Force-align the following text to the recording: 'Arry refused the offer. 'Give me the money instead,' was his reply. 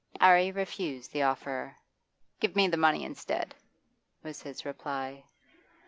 'Arry 0.19 0.51
refused 0.51 1.11
the 1.11 1.21
offer. 1.21 1.75
'Give 2.39 2.55
me 2.55 2.67
the 2.67 2.75
money 2.75 3.03
instead,' 3.03 3.53
was 4.23 4.41
his 4.41 4.65
reply. 4.65 5.25